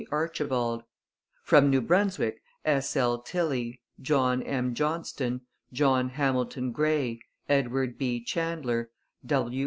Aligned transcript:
Archibald; 0.11 0.81
from 1.43 1.69
New 1.69 1.79
Brunswick, 1.79 2.41
S. 2.65 2.95
L. 2.95 3.19
Tilley, 3.19 3.81
John 4.01 4.41
M. 4.41 4.73
Johnston, 4.73 5.41
John 5.71 6.09
Hamilton 6.09 6.71
Gray, 6.71 7.19
Edward 7.47 7.99
B. 7.99 8.23
Chandler, 8.23 8.89
W. 9.23 9.59